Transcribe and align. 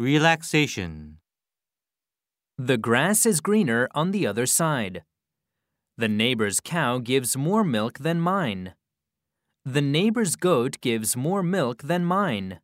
Relaxation. 0.00 1.18
The 2.56 2.78
grass 2.78 3.26
is 3.26 3.40
greener 3.40 3.88
on 3.96 4.12
the 4.12 4.28
other 4.28 4.46
side. 4.46 5.02
The 5.96 6.06
neighbor's 6.06 6.60
cow 6.60 6.98
gives 6.98 7.36
more 7.36 7.64
milk 7.64 7.98
than 7.98 8.20
mine. 8.20 8.74
The 9.64 9.82
neighbor's 9.82 10.36
goat 10.36 10.80
gives 10.80 11.16
more 11.16 11.42
milk 11.42 11.82
than 11.82 12.04
mine. 12.04 12.60